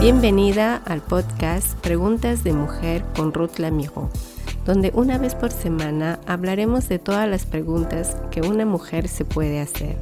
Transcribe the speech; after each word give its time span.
Bienvenida 0.00 0.76
al 0.76 1.02
podcast 1.02 1.78
Preguntas 1.80 2.42
de 2.42 2.54
Mujer 2.54 3.04
con 3.14 3.34
Ruth 3.34 3.58
Lamijo, 3.58 4.08
donde 4.64 4.90
una 4.94 5.18
vez 5.18 5.34
por 5.34 5.52
semana 5.52 6.18
hablaremos 6.26 6.88
de 6.88 6.98
todas 6.98 7.28
las 7.28 7.44
preguntas 7.44 8.16
que 8.30 8.40
una 8.40 8.64
mujer 8.64 9.08
se 9.08 9.26
puede 9.26 9.60
hacer. 9.60 9.98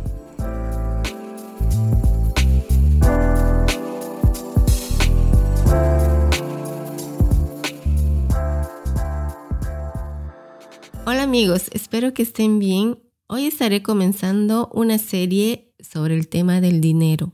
Hola 11.06 11.24
amigos, 11.24 11.70
espero 11.72 12.14
que 12.14 12.22
estén 12.22 12.60
bien. 12.60 13.00
Hoy 13.26 13.46
estaré 13.46 13.82
comenzando 13.82 14.70
una 14.72 14.98
serie 14.98 15.74
sobre 15.80 16.14
el 16.14 16.28
tema 16.28 16.60
del 16.60 16.80
dinero. 16.80 17.32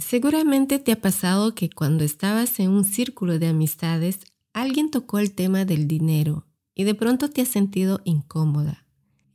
Seguramente 0.00 0.78
te 0.78 0.92
ha 0.92 1.00
pasado 1.00 1.54
que 1.54 1.70
cuando 1.70 2.04
estabas 2.04 2.58
en 2.58 2.70
un 2.70 2.84
círculo 2.84 3.38
de 3.38 3.48
amistades, 3.48 4.20
alguien 4.52 4.90
tocó 4.90 5.18
el 5.18 5.32
tema 5.32 5.64
del 5.64 5.86
dinero 5.86 6.46
y 6.74 6.84
de 6.84 6.94
pronto 6.94 7.28
te 7.28 7.42
has 7.42 7.48
sentido 7.48 8.00
incómoda. 8.04 8.86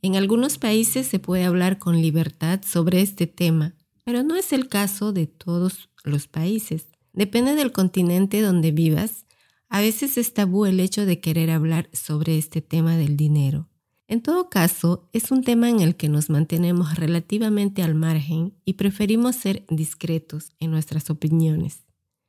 En 0.02 0.16
algunos 0.16 0.58
países 0.58 1.06
se 1.06 1.18
puede 1.18 1.44
hablar 1.44 1.78
con 1.78 2.00
libertad 2.00 2.60
sobre 2.64 3.00
este 3.00 3.26
tema, 3.26 3.74
pero 4.04 4.22
no 4.22 4.36
es 4.36 4.52
el 4.52 4.68
caso 4.68 5.12
de 5.12 5.26
todos 5.26 5.88
los 6.04 6.28
países. 6.28 6.88
Depende 7.12 7.54
del 7.54 7.72
continente 7.72 8.40
donde 8.40 8.72
vivas. 8.72 9.26
A 9.68 9.80
veces 9.80 10.18
es 10.18 10.34
tabú 10.34 10.66
el 10.66 10.80
hecho 10.80 11.06
de 11.06 11.20
querer 11.20 11.50
hablar 11.50 11.88
sobre 11.92 12.38
este 12.38 12.60
tema 12.60 12.96
del 12.96 13.16
dinero. 13.16 13.68
En 14.08 14.22
todo 14.22 14.48
caso, 14.48 15.08
es 15.12 15.32
un 15.32 15.42
tema 15.42 15.68
en 15.68 15.80
el 15.80 15.96
que 15.96 16.08
nos 16.08 16.30
mantenemos 16.30 16.94
relativamente 16.94 17.82
al 17.82 17.96
margen 17.96 18.54
y 18.64 18.74
preferimos 18.74 19.34
ser 19.34 19.64
discretos 19.68 20.52
en 20.60 20.70
nuestras 20.70 21.10
opiniones. 21.10 21.84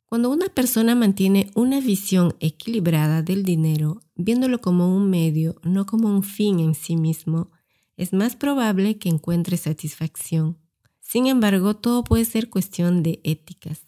Cuando 0.08 0.32
una 0.32 0.48
persona 0.48 0.96
mantiene 0.96 1.52
una 1.54 1.80
visión 1.80 2.34
equilibrada 2.40 3.22
del 3.22 3.44
dinero, 3.44 4.02
viéndolo 4.16 4.60
como 4.60 4.96
un 4.96 5.10
medio, 5.10 5.58
no 5.64 5.86
como 5.86 6.08
un 6.08 6.24
fin 6.24 6.60
en 6.60 6.74
sí 6.74 6.96
mismo, 6.96 7.52
es 7.96 8.12
más 8.12 8.36
probable 8.36 8.98
que 8.98 9.10
encuentre 9.10 9.58
satisfacción. 9.58 10.58
Sin 11.00 11.28
embargo, 11.28 11.76
todo 11.76 12.04
puede 12.04 12.26
ser 12.26 12.50
cuestión 12.50 13.04
de 13.04 13.20
éticas. 13.24 13.86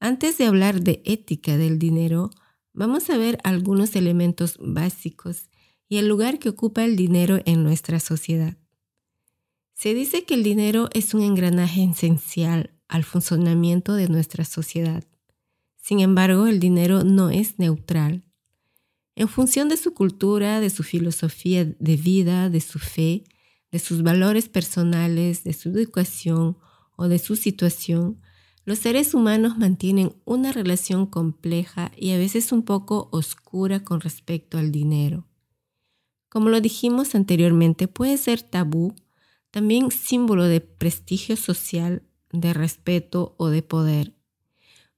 Antes 0.00 0.38
de 0.38 0.46
hablar 0.46 0.80
de 0.80 1.02
ética 1.04 1.56
del 1.56 1.78
dinero, 1.78 2.30
vamos 2.72 3.10
a 3.10 3.16
ver 3.16 3.38
algunos 3.44 3.94
elementos 3.94 4.56
básicos 4.60 5.48
y 5.88 5.96
el 5.96 6.08
lugar 6.08 6.38
que 6.38 6.48
ocupa 6.48 6.84
el 6.84 6.96
dinero 6.96 7.40
en 7.44 7.62
nuestra 7.62 8.00
sociedad. 8.00 8.56
Se 9.74 9.94
dice 9.94 10.24
que 10.24 10.34
el 10.34 10.42
dinero 10.42 10.88
es 10.92 11.14
un 11.14 11.22
engranaje 11.22 11.84
esencial 11.84 12.74
al 12.88 13.04
funcionamiento 13.04 13.94
de 13.94 14.08
nuestra 14.08 14.44
sociedad. 14.44 15.04
Sin 15.76 16.00
embargo, 16.00 16.46
el 16.46 16.58
dinero 16.60 17.04
no 17.04 17.30
es 17.30 17.58
neutral. 17.58 18.24
En 19.14 19.28
función 19.28 19.68
de 19.68 19.76
su 19.76 19.94
cultura, 19.94 20.60
de 20.60 20.70
su 20.70 20.82
filosofía 20.82 21.64
de 21.64 21.96
vida, 21.96 22.50
de 22.50 22.60
su 22.60 22.78
fe, 22.78 23.24
de 23.70 23.78
sus 23.78 24.02
valores 24.02 24.48
personales, 24.48 25.44
de 25.44 25.52
su 25.52 25.70
educación 25.70 26.58
o 26.96 27.08
de 27.08 27.18
su 27.18 27.36
situación, 27.36 28.20
los 28.64 28.80
seres 28.80 29.14
humanos 29.14 29.56
mantienen 29.56 30.12
una 30.24 30.52
relación 30.52 31.06
compleja 31.06 31.90
y 31.96 32.10
a 32.10 32.18
veces 32.18 32.52
un 32.52 32.62
poco 32.64 33.08
oscura 33.12 33.82
con 33.82 34.00
respecto 34.00 34.58
al 34.58 34.72
dinero. 34.72 35.26
Como 36.28 36.48
lo 36.48 36.60
dijimos 36.60 37.14
anteriormente, 37.14 37.88
puede 37.88 38.16
ser 38.18 38.42
tabú, 38.42 38.94
también 39.50 39.90
símbolo 39.90 40.44
de 40.44 40.60
prestigio 40.60 41.36
social, 41.36 42.02
de 42.30 42.52
respeto 42.52 43.34
o 43.38 43.48
de 43.48 43.62
poder. 43.62 44.14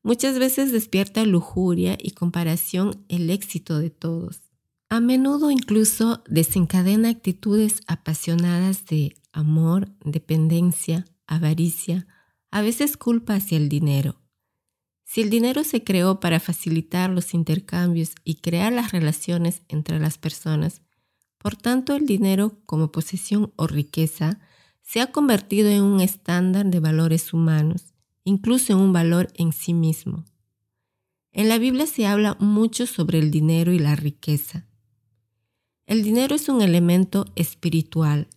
Muchas 0.02 0.38
veces 0.38 0.72
despierta 0.72 1.24
lujuria 1.24 1.96
y 2.00 2.12
comparación 2.12 3.04
el 3.08 3.30
éxito 3.30 3.78
de 3.78 3.90
todos. 3.90 4.40
A 4.88 4.98
menudo 4.98 5.50
incluso 5.50 6.24
desencadena 6.26 7.10
actitudes 7.10 7.82
apasionadas 7.86 8.86
de 8.86 9.14
amor, 9.30 9.92
dependencia, 10.04 11.04
avaricia, 11.26 12.08
a 12.50 12.62
veces 12.62 12.96
culpa 12.96 13.34
hacia 13.34 13.56
el 13.56 13.68
dinero. 13.68 14.20
Si 15.04 15.20
el 15.20 15.30
dinero 15.30 15.64
se 15.64 15.84
creó 15.84 16.18
para 16.18 16.40
facilitar 16.40 17.10
los 17.10 17.34
intercambios 17.34 18.14
y 18.24 18.36
crear 18.36 18.72
las 18.72 18.90
relaciones 18.92 19.62
entre 19.68 20.00
las 20.00 20.18
personas, 20.18 20.82
por 21.40 21.56
tanto, 21.56 21.96
el 21.96 22.04
dinero 22.04 22.58
como 22.66 22.92
posesión 22.92 23.50
o 23.56 23.66
riqueza 23.66 24.40
se 24.82 25.00
ha 25.00 25.10
convertido 25.10 25.70
en 25.70 25.82
un 25.82 26.02
estándar 26.02 26.66
de 26.66 26.80
valores 26.80 27.32
humanos, 27.32 27.94
incluso 28.24 28.74
en 28.74 28.78
un 28.78 28.92
valor 28.92 29.32
en 29.36 29.52
sí 29.52 29.72
mismo. 29.72 30.26
En 31.32 31.48
la 31.48 31.56
Biblia 31.56 31.86
se 31.86 32.06
habla 32.06 32.36
mucho 32.40 32.86
sobre 32.86 33.18
el 33.18 33.30
dinero 33.30 33.72
y 33.72 33.78
la 33.78 33.96
riqueza. 33.96 34.66
El 35.86 36.02
dinero 36.02 36.34
es 36.34 36.50
un 36.50 36.60
elemento 36.60 37.24
espiritual. 37.36 38.28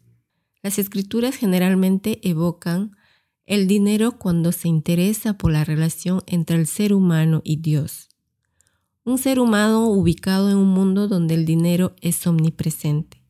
Las 0.62 0.80
escrituras 0.80 1.36
generalmente 1.36 2.22
evocan 2.24 2.96
el 3.46 3.68
dinero 3.68 4.18
cuando 4.18 4.54
se 4.54 4.70
interesa 4.70 5.38
por 5.38 5.52
la 5.52 5.66
relación 5.66 6.22
entre 6.26 6.56
el 6.56 6.68
ser 6.68 6.94
humano 6.94 7.42
y 7.44 7.58
Dios 7.58 8.13
un 9.06 9.18
ser 9.18 9.40
humano 9.40 9.88
ubicado 9.88 10.50
en 10.50 10.58
un 10.58 10.70
mundo 10.70 11.08
donde 11.08 11.34
el 11.34 11.46
dinero 11.46 11.96
es 12.02 12.26
omnipresente. 12.26 13.22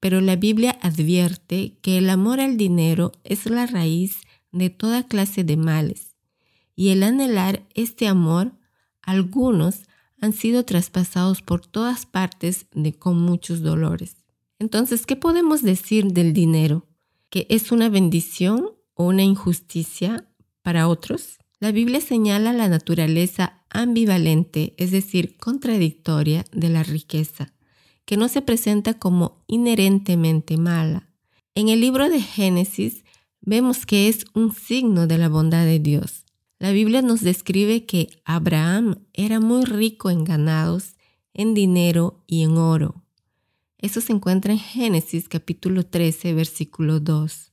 Pero 0.00 0.20
la 0.20 0.36
Biblia 0.36 0.78
advierte 0.82 1.78
que 1.82 1.98
el 1.98 2.10
amor 2.10 2.40
al 2.40 2.56
dinero 2.56 3.12
es 3.22 3.46
la 3.46 3.66
raíz 3.66 4.22
de 4.50 4.70
toda 4.70 5.06
clase 5.06 5.44
de 5.44 5.56
males, 5.56 6.16
y 6.74 6.88
el 6.88 7.02
anhelar 7.02 7.66
este 7.74 8.08
amor, 8.08 8.54
algunos 9.02 9.82
han 10.20 10.32
sido 10.32 10.64
traspasados 10.64 11.42
por 11.42 11.66
todas 11.66 12.06
partes 12.06 12.66
de, 12.72 12.92
con 12.92 13.20
muchos 13.20 13.62
dolores. 13.62 14.16
Entonces, 14.58 15.06
¿qué 15.06 15.16
podemos 15.16 15.62
decir 15.62 16.06
del 16.12 16.32
dinero? 16.32 16.86
¿Que 17.30 17.46
es 17.48 17.72
una 17.72 17.88
bendición 17.88 18.70
o 18.94 19.06
una 19.06 19.22
injusticia 19.22 20.28
para 20.62 20.88
otros? 20.88 21.38
La 21.58 21.72
Biblia 21.72 22.00
señala 22.00 22.52
la 22.52 22.68
naturaleza 22.68 23.59
ambivalente, 23.70 24.74
es 24.76 24.90
decir, 24.90 25.36
contradictoria 25.36 26.44
de 26.52 26.68
la 26.68 26.82
riqueza, 26.82 27.52
que 28.04 28.16
no 28.16 28.28
se 28.28 28.42
presenta 28.42 28.94
como 28.94 29.42
inherentemente 29.46 30.56
mala. 30.56 31.08
En 31.54 31.68
el 31.68 31.80
libro 31.80 32.08
de 32.08 32.20
Génesis 32.20 33.04
vemos 33.40 33.86
que 33.86 34.08
es 34.08 34.24
un 34.34 34.52
signo 34.52 35.06
de 35.06 35.18
la 35.18 35.28
bondad 35.28 35.64
de 35.64 35.78
Dios. 35.78 36.24
La 36.58 36.72
Biblia 36.72 37.02
nos 37.02 37.22
describe 37.22 37.86
que 37.86 38.10
Abraham 38.24 38.98
era 39.12 39.40
muy 39.40 39.64
rico 39.64 40.10
en 40.10 40.24
ganados, 40.24 40.96
en 41.32 41.54
dinero 41.54 42.22
y 42.26 42.42
en 42.42 42.58
oro. 42.58 43.02
Eso 43.78 44.00
se 44.00 44.12
encuentra 44.12 44.52
en 44.52 44.58
Génesis 44.58 45.28
capítulo 45.28 45.86
13, 45.86 46.34
versículo 46.34 47.00
2. 47.00 47.52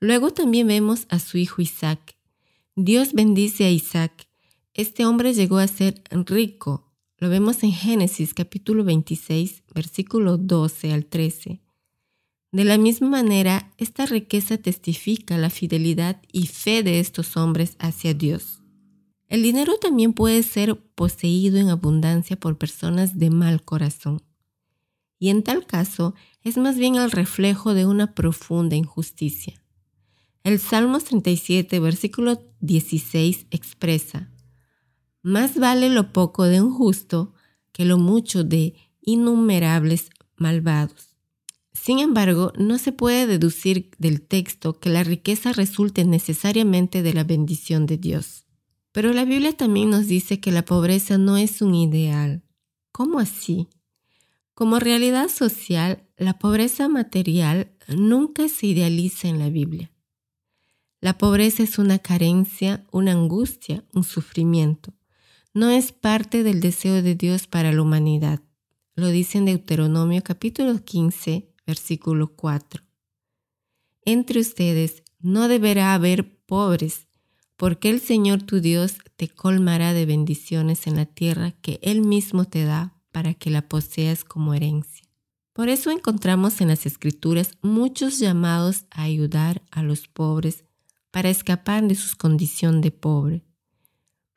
Luego 0.00 0.32
también 0.32 0.68
vemos 0.68 1.06
a 1.08 1.18
su 1.18 1.38
hijo 1.38 1.60
Isaac, 1.60 2.18
Dios 2.80 3.12
bendice 3.12 3.64
a 3.64 3.70
Isaac. 3.72 4.27
Este 4.78 5.04
hombre 5.04 5.34
llegó 5.34 5.58
a 5.58 5.66
ser 5.66 6.04
rico. 6.12 6.86
Lo 7.16 7.28
vemos 7.28 7.64
en 7.64 7.72
Génesis 7.72 8.32
capítulo 8.32 8.84
26, 8.84 9.64
versículo 9.74 10.38
12 10.38 10.92
al 10.92 11.04
13. 11.06 11.60
De 12.52 12.64
la 12.64 12.78
misma 12.78 13.08
manera, 13.08 13.74
esta 13.76 14.06
riqueza 14.06 14.56
testifica 14.56 15.36
la 15.36 15.50
fidelidad 15.50 16.22
y 16.30 16.46
fe 16.46 16.84
de 16.84 17.00
estos 17.00 17.36
hombres 17.36 17.74
hacia 17.80 18.14
Dios. 18.14 18.62
El 19.26 19.42
dinero 19.42 19.78
también 19.78 20.12
puede 20.12 20.44
ser 20.44 20.76
poseído 20.94 21.58
en 21.58 21.70
abundancia 21.70 22.38
por 22.38 22.56
personas 22.56 23.18
de 23.18 23.30
mal 23.30 23.64
corazón. 23.64 24.22
Y 25.18 25.30
en 25.30 25.42
tal 25.42 25.66
caso, 25.66 26.14
es 26.44 26.56
más 26.56 26.76
bien 26.76 26.94
el 26.94 27.10
reflejo 27.10 27.74
de 27.74 27.84
una 27.84 28.14
profunda 28.14 28.76
injusticia. 28.76 29.60
El 30.44 30.60
Salmos 30.60 31.02
37, 31.02 31.80
versículo 31.80 32.40
16 32.60 33.48
expresa, 33.50 34.30
Más 35.28 35.58
vale 35.58 35.90
lo 35.90 36.14
poco 36.14 36.44
de 36.44 36.62
un 36.62 36.72
justo 36.72 37.34
que 37.72 37.84
lo 37.84 37.98
mucho 37.98 38.44
de 38.44 38.72
innumerables 39.02 40.08
malvados. 40.36 41.16
Sin 41.74 41.98
embargo, 41.98 42.50
no 42.56 42.78
se 42.78 42.92
puede 42.92 43.26
deducir 43.26 43.90
del 43.98 44.22
texto 44.22 44.80
que 44.80 44.88
la 44.88 45.04
riqueza 45.04 45.52
resulte 45.52 46.06
necesariamente 46.06 47.02
de 47.02 47.12
la 47.12 47.24
bendición 47.24 47.84
de 47.84 47.98
Dios. 47.98 48.46
Pero 48.90 49.12
la 49.12 49.26
Biblia 49.26 49.54
también 49.54 49.90
nos 49.90 50.06
dice 50.06 50.40
que 50.40 50.50
la 50.50 50.64
pobreza 50.64 51.18
no 51.18 51.36
es 51.36 51.60
un 51.60 51.74
ideal. 51.74 52.42
¿Cómo 52.90 53.18
así? 53.18 53.68
Como 54.54 54.78
realidad 54.78 55.28
social, 55.28 56.04
la 56.16 56.38
pobreza 56.38 56.88
material 56.88 57.70
nunca 57.86 58.48
se 58.48 58.68
idealiza 58.68 59.28
en 59.28 59.38
la 59.40 59.50
Biblia. 59.50 59.92
La 61.02 61.18
pobreza 61.18 61.64
es 61.64 61.78
una 61.78 61.98
carencia, 61.98 62.86
una 62.92 63.12
angustia, 63.12 63.84
un 63.92 64.04
sufrimiento. 64.04 64.94
No 65.58 65.70
es 65.70 65.90
parte 65.90 66.44
del 66.44 66.60
deseo 66.60 67.02
de 67.02 67.16
Dios 67.16 67.48
para 67.48 67.72
la 67.72 67.82
humanidad. 67.82 68.38
Lo 68.94 69.08
dice 69.08 69.38
en 69.38 69.46
Deuteronomio 69.46 70.22
capítulo 70.22 70.84
15, 70.84 71.52
versículo 71.66 72.28
4. 72.36 72.84
Entre 74.04 74.38
ustedes 74.38 75.02
no 75.18 75.48
deberá 75.48 75.94
haber 75.94 76.38
pobres, 76.46 77.08
porque 77.56 77.90
el 77.90 77.98
Señor 77.98 78.42
tu 78.42 78.60
Dios 78.60 78.98
te 79.16 79.26
colmará 79.26 79.94
de 79.94 80.06
bendiciones 80.06 80.86
en 80.86 80.94
la 80.94 81.06
tierra 81.06 81.50
que 81.60 81.80
Él 81.82 82.02
mismo 82.02 82.44
te 82.44 82.62
da 82.62 82.94
para 83.10 83.34
que 83.34 83.50
la 83.50 83.68
poseas 83.68 84.22
como 84.22 84.54
herencia. 84.54 85.08
Por 85.54 85.68
eso 85.68 85.90
encontramos 85.90 86.60
en 86.60 86.68
las 86.68 86.86
Escrituras 86.86 87.58
muchos 87.62 88.20
llamados 88.20 88.84
a 88.92 89.02
ayudar 89.02 89.62
a 89.72 89.82
los 89.82 90.06
pobres 90.06 90.62
para 91.10 91.30
escapar 91.30 91.82
de 91.88 91.96
su 91.96 92.16
condición 92.16 92.80
de 92.80 92.92
pobre. 92.92 93.47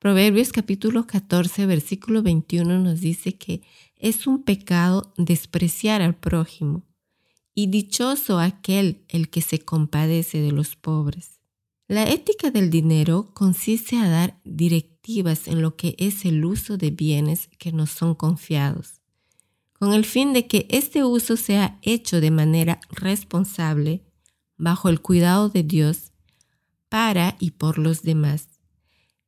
Proverbios 0.01 0.51
capítulo 0.51 1.05
14, 1.05 1.67
versículo 1.67 2.23
21 2.23 2.79
nos 2.79 3.01
dice 3.01 3.37
que 3.37 3.61
es 3.97 4.25
un 4.25 4.41
pecado 4.41 5.13
despreciar 5.15 6.01
al 6.01 6.15
prójimo 6.15 6.81
y 7.53 7.67
dichoso 7.67 8.39
aquel 8.39 9.05
el 9.09 9.29
que 9.29 9.41
se 9.41 9.59
compadece 9.59 10.41
de 10.41 10.51
los 10.53 10.75
pobres. 10.75 11.39
La 11.87 12.09
ética 12.09 12.49
del 12.49 12.71
dinero 12.71 13.29
consiste 13.35 13.95
a 13.95 14.09
dar 14.09 14.41
directivas 14.43 15.47
en 15.47 15.61
lo 15.61 15.75
que 15.75 15.93
es 15.99 16.25
el 16.25 16.45
uso 16.45 16.77
de 16.77 16.89
bienes 16.89 17.47
que 17.59 17.71
nos 17.71 17.91
son 17.91 18.15
confiados, 18.15 19.01
con 19.73 19.93
el 19.93 20.03
fin 20.03 20.33
de 20.33 20.47
que 20.47 20.65
este 20.71 21.03
uso 21.03 21.37
sea 21.37 21.77
hecho 21.83 22.19
de 22.21 22.31
manera 22.31 22.79
responsable, 22.89 24.01
bajo 24.57 24.89
el 24.89 24.99
cuidado 24.99 25.49
de 25.49 25.61
Dios, 25.61 26.11
para 26.89 27.35
y 27.39 27.51
por 27.51 27.77
los 27.77 28.01
demás 28.01 28.50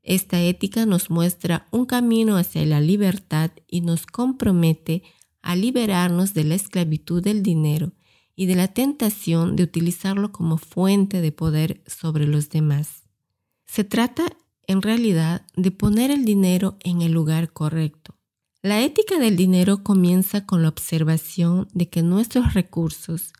esta 0.03 0.41
ética 0.41 0.85
nos 0.85 1.09
muestra 1.09 1.67
un 1.71 1.85
camino 1.85 2.35
hacia 2.35 2.65
la 2.65 2.81
libertad 2.81 3.51
y 3.67 3.81
nos 3.81 4.05
compromete 4.05 5.01
a 5.41 5.55
liberarnos 5.55 6.33
de 6.33 6.43
la 6.43 6.55
esclavitud 6.55 7.23
del 7.23 7.41
dinero 7.41 7.93
y 8.35 8.45
de 8.47 8.55
la 8.55 8.67
tentación 8.67 9.55
de 9.55 9.63
utilizarlo 9.63 10.33
como 10.33 10.57
fuente 10.57 11.21
de 11.21 11.31
poder 11.31 11.83
sobre 11.87 12.27
los 12.27 12.49
demás. 12.49 13.03
Se 13.65 13.85
trata, 13.85 14.25
en 14.67 14.81
realidad, 14.81 15.45
de 15.55 15.71
poner 15.71 16.11
el 16.11 16.25
dinero 16.25 16.77
en 16.81 17.01
el 17.01 17.13
lugar 17.13 17.53
correcto. 17.53 18.15
La 18.61 18.81
ética 18.81 19.19
del 19.19 19.37
dinero 19.37 19.83
comienza 19.83 20.45
con 20.45 20.63
la 20.63 20.69
observación 20.69 21.69
de 21.73 21.89
que 21.89 22.01
nuestros 22.01 22.53
recursos, 22.53 23.31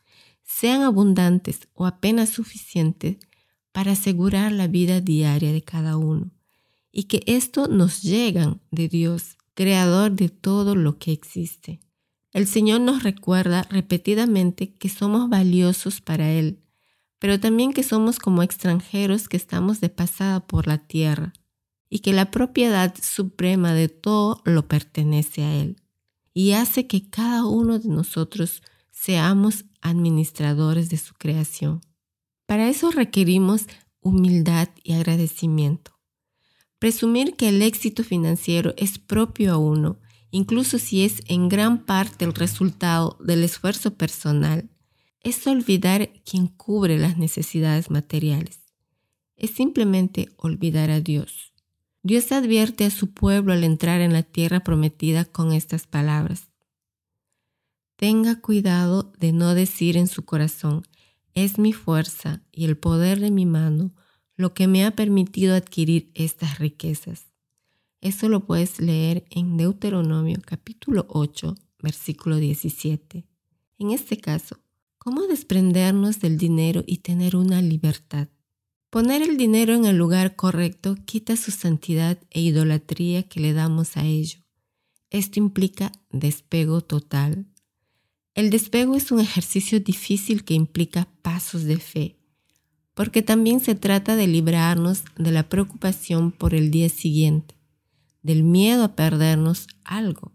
sean 0.44 0.81
abundantes 0.81 1.68
o 1.74 1.86
apenas 1.86 2.30
suficientes, 2.30 3.18
para 3.71 3.94
asegurar 3.94 4.51
la 4.51 4.68
vida 4.68 5.01
diaria 5.01 5.51
de 5.51 5.63
cada 5.63 5.98
uno 5.98 6.31
y 6.94 7.06
que 7.06 7.24
esto 7.25 7.68
nos 7.68 8.04
llegan 8.04 8.62
de 8.72 8.88
Dios, 8.88 9.36
creador 9.56 10.12
de 10.12 10.30
todo 10.30 10.75
lo 10.75 11.00
que 11.00 11.12
existe. 11.12 11.81
El 12.31 12.48
Señor 12.48 12.81
nos 12.81 13.04
recuerda 13.04 13.63
repetidamente 13.69 14.74
que 14.74 14.88
somos 14.88 15.28
valiosos 15.30 16.00
para 16.00 16.31
Él, 16.31 16.63
pero 17.19 17.40
también 17.40 17.74
que 17.74 17.84
somos 17.84 18.19
como 18.19 18.44
extranjeros 18.44 19.28
que 19.28 19.38
estamos 19.38 19.81
de 19.81 19.90
pasada 19.90 20.45
por 20.45 20.68
la 20.68 20.78
tierra 20.78 21.34
y 21.90 22.00
que 22.00 22.13
la 22.13 22.31
propiedad 22.31 22.94
suprema 23.01 23.74
de 23.74 23.90
todo 23.90 24.42
lo 24.45 24.68
pertenece 24.68 25.44
a 25.44 25.54
Él 25.56 25.78
y 26.34 26.54
hace 26.54 26.88
que 26.88 27.10
cada 27.10 27.45
uno 27.45 27.80
de 27.80 27.90
nosotros 27.90 28.62
seamos 28.92 29.66
administradores 29.81 30.90
de 30.90 30.98
su 30.98 31.13
creación. 31.13 31.81
Para 32.45 32.69
eso 32.69 32.92
requerimos 32.92 33.68
humildad 34.00 34.69
y 34.84 34.94
agradecimiento. 34.94 35.93
Presumir 36.83 37.38
que 37.38 37.47
el 37.47 37.62
éxito 37.62 38.03
financiero 38.03 38.74
es 38.75 39.00
propio 39.00 39.53
a 39.53 39.57
uno, 39.57 40.01
incluso 40.31 40.77
si 40.77 41.06
es 41.06 41.21
en 41.30 41.47
gran 41.47 41.85
parte 41.85 42.25
el 42.25 42.33
resultado 42.33 43.18
del 43.21 43.45
esfuerzo 43.45 43.94
personal, 43.94 44.69
es 45.21 45.47
olvidar 45.47 46.09
quien 46.30 46.47
cubre 46.47 47.00
las 47.00 47.18
necesidades 47.18 47.89
materiales. 47.89 48.63
Es 49.38 49.51
simplemente 49.51 50.27
olvidar 50.35 50.91
a 50.91 51.00
Dios. 51.00 51.53
Dios 52.01 52.33
advierte 52.33 52.83
a 52.83 52.89
su 52.89 53.13
pueblo 53.13 53.53
al 53.53 53.63
entrar 53.63 54.01
en 54.01 54.12
la 54.12 54.24
tierra 54.24 54.59
prometida 54.59 55.24
con 55.24 55.53
estas 55.53 55.88
palabras. 55.88 56.50
Tenga 57.95 58.41
cuidado 58.41 59.13
de 59.18 59.31
no 59.31 59.56
decir 59.56 59.95
en 59.95 60.07
su 60.07 60.25
corazón, 60.25 60.85
es 61.33 61.57
mi 61.57 61.71
fuerza 61.71 62.41
y 62.51 62.65
el 62.65 62.75
poder 62.75 63.21
de 63.21 63.31
mi 63.31 63.45
mano 63.45 63.94
lo 64.44 64.54
que 64.54 64.68
me 64.68 64.84
ha 64.84 64.92
permitido 64.92 65.56
adquirir 65.56 66.12
estas 66.16 66.60
riquezas. 66.60 67.31
Eso 68.01 68.28
lo 68.28 68.45
puedes 68.45 68.81
leer 68.81 69.24
en 69.30 69.56
Deuteronomio 69.56 70.38
capítulo 70.45 71.06
8, 71.07 71.56
versículo 71.81 72.36
17. 72.36 73.25
En 73.80 73.92
este 73.92 74.18
caso, 74.18 74.60
¿cómo 74.98 75.22
desprendernos 75.28 76.19
del 76.19 76.38
dinero 76.38 76.84
y 76.86 76.98
tener 76.98 77.38
una 77.38 77.62
libertad? 77.62 78.28
Poner 78.90 79.22
el 79.22 79.38
dinero 79.38 79.75
en 79.75 79.86
el 79.86 79.95
lugar 79.95 80.36
correcto 80.36 80.98
quita 81.06 81.38
su 81.38 81.51
santidad 81.51 82.19
e 82.30 82.42
idolatría 82.42 83.24
que 83.24 83.40
le 83.40 83.54
damos 83.54 83.95
a 83.95 84.04
ello. 84.04 84.40
Esto 85.10 85.40
implica 85.40 85.94
despego 86.10 86.81
total. 86.81 87.45
El 88.36 88.50
despego 88.50 88.98
es 88.98 89.10
un 89.10 89.22
ejercicio 89.22 89.80
difícil 89.80 90.44
que 90.44 90.54
implica 90.54 91.07
pasos 91.22 91.63
de 91.63 91.78
fe, 91.78 92.18
porque 92.94 93.22
también 93.22 93.60
se 93.60 93.75
trata 93.75 94.16
de 94.16 94.28
librarnos 94.28 95.04
de 95.18 95.31
la 95.31 95.50
preocupación 95.50 96.31
por 96.31 96.54
el 96.54 96.72
día 96.72 96.90
siguiente, 96.90 97.56
del 98.22 98.44
miedo 98.44 98.84
a 98.84 98.95
perdernos 98.95 99.68
algo. 99.84 100.31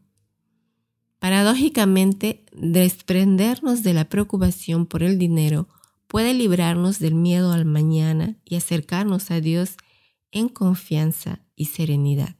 Paradójicamente, 1.18 2.44
desprendernos 2.52 3.82
de 3.82 3.94
la 3.94 4.08
preocupación 4.08 4.86
por 4.86 5.02
el 5.02 5.18
dinero 5.18 5.68
puede 6.06 6.34
librarnos 6.34 6.98
del 6.98 7.14
miedo 7.14 7.52
al 7.52 7.64
mañana 7.64 8.36
y 8.44 8.56
acercarnos 8.56 9.30
a 9.30 9.40
Dios 9.40 9.76
en 10.30 10.48
confianza 10.48 11.44
y 11.54 11.66
serenidad. 11.66 12.36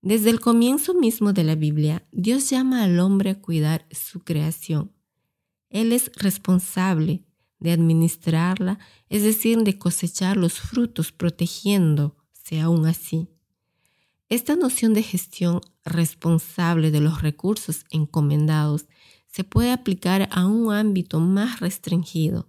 Desde 0.00 0.30
el 0.30 0.40
comienzo 0.40 0.94
mismo 0.94 1.32
de 1.32 1.44
la 1.44 1.54
Biblia, 1.54 2.06
Dios 2.12 2.48
llama 2.50 2.82
al 2.82 2.98
hombre 3.00 3.30
a 3.30 3.40
cuidar 3.40 3.86
su 3.90 4.20
creación. 4.20 4.92
Él 5.70 5.92
es 5.92 6.10
responsable 6.16 7.24
de 7.60 7.72
administrarla, 7.72 8.78
es 9.08 9.22
decir, 9.22 9.58
de 9.58 9.78
cosechar 9.78 10.36
los 10.36 10.54
frutos 10.60 11.12
protegiéndose 11.12 12.60
aún 12.62 12.86
así. 12.86 13.28
Esta 14.28 14.56
noción 14.56 14.92
de 14.94 15.02
gestión 15.02 15.60
responsable 15.84 16.90
de 16.90 17.00
los 17.00 17.22
recursos 17.22 17.84
encomendados 17.90 18.86
se 19.26 19.44
puede 19.44 19.72
aplicar 19.72 20.28
a 20.32 20.46
un 20.46 20.72
ámbito 20.72 21.20
más 21.20 21.60
restringido 21.60 22.48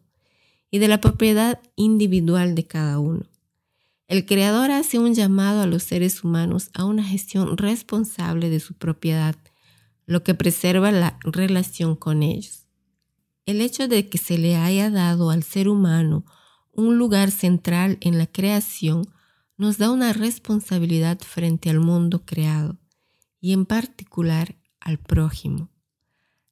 y 0.71 0.79
de 0.79 0.87
la 0.87 1.01
propiedad 1.01 1.59
individual 1.75 2.55
de 2.55 2.65
cada 2.65 2.99
uno. 2.99 3.25
El 4.07 4.25
Creador 4.25 4.71
hace 4.71 4.97
un 4.97 5.13
llamado 5.13 5.61
a 5.61 5.67
los 5.67 5.83
seres 5.83 6.23
humanos 6.23 6.71
a 6.73 6.83
una 6.85 7.03
gestión 7.03 7.57
responsable 7.57 8.49
de 8.49 8.59
su 8.59 8.73
propiedad, 8.73 9.35
lo 10.05 10.23
que 10.23 10.33
preserva 10.33 10.91
la 10.91 11.19
relación 11.23 11.95
con 11.95 12.23
ellos. 12.23 12.58
El 13.49 13.61
hecho 13.61 13.87
de 13.87 14.07
que 14.09 14.19
se 14.19 14.37
le 14.37 14.57
haya 14.57 14.91
dado 14.91 15.31
al 15.31 15.41
ser 15.41 15.69
humano 15.69 16.23
un 16.71 16.99
lugar 16.99 17.31
central 17.31 17.97
en 17.99 18.19
la 18.19 18.27
creación 18.27 19.11
nos 19.57 19.79
da 19.79 19.89
una 19.89 20.13
responsabilidad 20.13 21.17
frente 21.17 21.71
al 21.71 21.79
mundo 21.79 22.23
creado 22.25 22.77
y 23.41 23.53
en 23.53 23.65
particular 23.65 24.55
al 24.79 24.99
prójimo. 24.99 25.71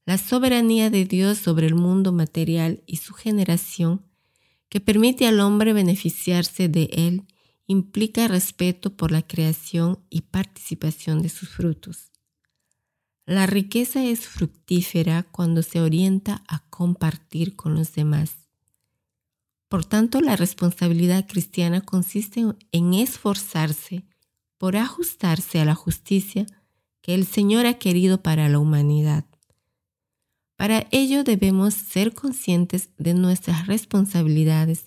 La 0.07 0.17
soberanía 0.17 0.89
de 0.89 1.05
Dios 1.05 1.37
sobre 1.37 1.67
el 1.67 1.75
mundo 1.75 2.13
material 2.13 2.81
y 2.87 2.95
su 2.95 3.13
generación, 3.13 4.03
que 4.67 4.79
permite 4.79 5.27
al 5.27 5.39
hombre 5.39 5.73
beneficiarse 5.73 6.67
de 6.67 6.89
él, 6.93 7.27
implica 7.67 8.27
respeto 8.27 8.97
por 8.97 9.11
la 9.11 9.21
creación 9.21 9.99
y 10.09 10.21
participación 10.21 11.21
de 11.21 11.29
sus 11.29 11.47
frutos. 11.49 12.11
La 13.27 13.45
riqueza 13.45 14.05
es 14.05 14.21
fructífera 14.21 15.23
cuando 15.23 15.61
se 15.61 15.81
orienta 15.81 16.45
a 16.47 16.59
compartir 16.69 17.57
con 17.57 17.75
los 17.75 17.93
demás. 17.93 18.37
Por 19.67 19.83
tanto, 19.83 20.21
la 20.21 20.37
responsabilidad 20.37 21.27
cristiana 21.27 21.81
consiste 21.81 22.45
en 22.71 22.93
esforzarse 22.93 24.05
por 24.57 24.77
ajustarse 24.77 25.59
a 25.59 25.65
la 25.65 25.75
justicia 25.75 26.45
que 27.01 27.15
el 27.15 27.25
Señor 27.25 27.65
ha 27.65 27.73
querido 27.73 28.23
para 28.23 28.47
la 28.47 28.59
humanidad. 28.59 29.25
Para 30.55 30.87
ello 30.91 31.25
debemos 31.25 31.73
ser 31.73 32.13
conscientes 32.13 32.91
de 32.97 33.13
nuestras 33.13 33.67
responsabilidades 33.67 34.85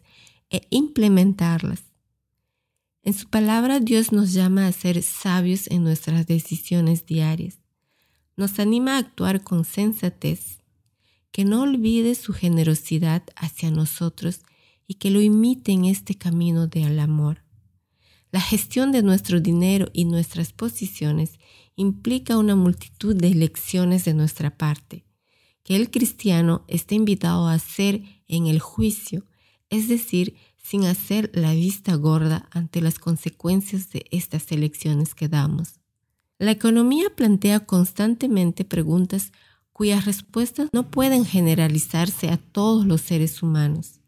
e 0.49 0.63
implementarlas. 0.71 1.83
En 3.03 3.13
su 3.13 3.29
palabra 3.29 3.81
Dios 3.81 4.13
nos 4.13 4.33
llama 4.33 4.67
a 4.67 4.73
ser 4.73 5.03
sabios 5.03 5.67
en 5.67 5.85
nuestras 5.85 6.27
decisiones 6.27 7.05
diarias 7.05 7.61
nos 8.41 8.59
anima 8.59 8.97
a 8.97 8.99
actuar 8.99 9.45
con 9.45 9.67
sensatez, 9.67 10.61
que 11.31 11.45
no 11.45 11.61
olvide 11.61 12.15
su 12.15 12.33
generosidad 12.33 13.23
hacia 13.37 13.71
nosotros 13.71 14.41
y 14.87 14.95
que 14.95 15.11
lo 15.11 15.21
imite 15.21 15.73
en 15.73 15.85
este 15.85 16.15
camino 16.15 16.67
del 16.67 16.99
amor. 16.99 17.45
La 18.33 18.41
gestión 18.41 18.93
de 18.93 19.03
nuestro 19.03 19.41
dinero 19.41 19.91
y 19.93 20.07
nuestras 20.07 20.55
posiciones 20.55 21.39
implica 21.77 22.39
una 22.39 22.57
multitud 22.57 23.15
de 23.15 23.35
lecciones 23.35 24.07
de 24.07 24.15
nuestra 24.15 24.57
parte, 24.57 25.05
que 25.63 25.77
el 25.77 25.91
cristiano 25.91 26.65
está 26.67 26.95
invitado 26.95 27.47
a 27.47 27.53
hacer 27.53 28.03
en 28.27 28.47
el 28.47 28.59
juicio, 28.59 29.27
es 29.69 29.87
decir, 29.87 30.35
sin 30.57 30.87
hacer 30.87 31.31
la 31.35 31.53
vista 31.53 31.95
gorda 31.95 32.49
ante 32.53 32.81
las 32.81 32.99
consecuencias 32.99 33.91
de 33.91 34.07
estas 34.11 34.51
elecciones 34.51 35.15
que 35.15 35.29
damos. 35.29 35.80
La 36.41 36.53
economía 36.53 37.15
plantea 37.15 37.61
constantemente 37.61 38.65
preguntas 38.65 39.31
cuyas 39.75 40.07
respuestas 40.07 40.71
no 40.73 40.91
pueden 40.91 41.27
generalizarse 41.27 42.31
a 42.31 42.39
todos 42.39 42.87
los 42.87 43.03
seres 43.03 43.43
humanos. 43.43 44.01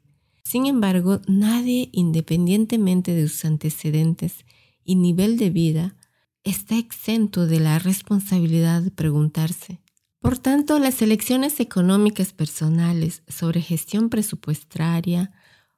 Sin 0.42 0.64
embargo, 0.64 1.20
nadie, 1.28 1.90
independientemente 1.92 3.12
de 3.12 3.28
sus 3.28 3.44
antecedentes 3.44 4.46
y 4.82 4.96
nivel 4.96 5.36
de 5.36 5.50
vida, 5.50 5.94
está 6.42 6.78
exento 6.78 7.46
de 7.46 7.60
la 7.60 7.78
responsabilidad 7.78 8.80
de 8.80 8.90
preguntarse. 8.90 9.82
Por 10.18 10.38
tanto, 10.38 10.78
las 10.78 11.02
elecciones 11.02 11.60
económicas 11.60 12.32
personales 12.32 13.22
sobre 13.28 13.60
gestión 13.60 14.08
presupuestaria, 14.08 15.34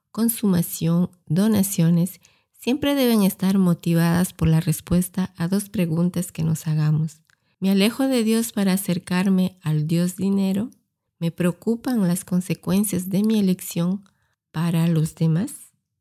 consumación, 0.09 1.09
donaciones, 1.25 2.21
siempre 2.65 2.95
deben 2.95 3.21
estar 3.21 3.59
motivadas 3.59 4.33
por 4.33 4.47
la 4.47 4.59
respuesta 4.59 5.31
a 5.37 5.47
dos 5.47 5.69
preguntas 5.69 6.31
que 6.31 6.41
nos 6.41 6.65
hagamos. 6.65 7.21
¿Me 7.59 7.69
alejo 7.69 8.07
de 8.07 8.23
Dios 8.23 8.53
para 8.53 8.73
acercarme 8.73 9.59
al 9.61 9.85
Dios 9.85 10.15
dinero? 10.15 10.71
¿Me 11.19 11.29
preocupan 11.29 12.07
las 12.07 12.25
consecuencias 12.25 13.11
de 13.11 13.21
mi 13.21 13.39
elección 13.39 14.03
para 14.51 14.87
los 14.87 15.13
demás? 15.13 15.53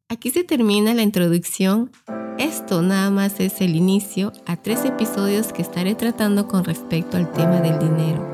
Aquí 0.09 0.31
se 0.31 0.43
termina 0.43 0.95
la 0.95 1.03
introducción. 1.03 1.91
Esto 2.39 2.81
nada 2.81 3.11
más 3.11 3.41
es 3.41 3.61
el 3.61 3.77
inicio 3.77 4.33
a 4.47 4.57
tres 4.57 4.87
episodios 4.87 5.53
que 5.53 5.61
estaré 5.61 5.95
tratando 5.95 6.49
con 6.49 6.65
respecto 6.65 7.19
al 7.19 7.31
tema 7.31 7.61
del 7.61 7.79
dinero. 7.79 8.34